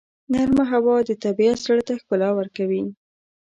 نرمه 0.31 0.65
هوا 0.71 0.95
د 1.09 1.11
طبیعت 1.23 1.57
زړه 1.65 1.81
ته 1.87 1.93
ښکلا 2.01 2.29
ورکوي. 2.35 2.83